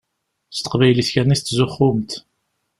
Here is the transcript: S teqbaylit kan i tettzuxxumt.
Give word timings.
S 0.51 0.57
teqbaylit 0.59 1.09
kan 1.13 1.33
i 1.33 1.35
tettzuxxumt. 1.37 2.11